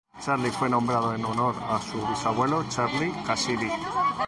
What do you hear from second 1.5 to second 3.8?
a su bisabuelo Charlie Cassidy.